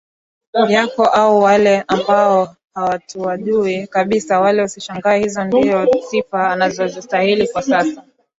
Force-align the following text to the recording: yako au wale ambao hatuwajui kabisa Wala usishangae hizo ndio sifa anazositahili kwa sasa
yako 0.69 1.05
au 1.05 1.39
wale 1.41 1.81
ambao 1.87 2.55
hatuwajui 2.75 3.87
kabisa 3.87 4.39
Wala 4.39 4.63
usishangae 4.63 5.19
hizo 5.19 5.43
ndio 5.43 5.87
sifa 6.09 6.49
anazositahili 6.51 7.47
kwa 7.47 7.61
sasa 7.61 8.03